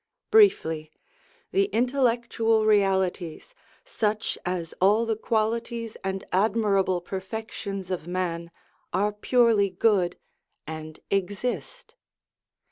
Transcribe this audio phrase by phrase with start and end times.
[0.31, 0.91] Briefly,
[1.51, 3.53] the intellectual realities,
[3.85, 8.49] such as all the qualities and admirable perfections of man,
[8.93, 10.17] are purely good,
[10.65, 11.93] and exist.